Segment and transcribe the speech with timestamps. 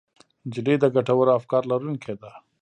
[0.47, 2.31] نجلۍ د ګټورو افکارو لرونکې ده.